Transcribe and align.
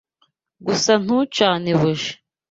Gusa 0.65 0.91
ntucane 1.03 1.71
buji. 1.81 2.11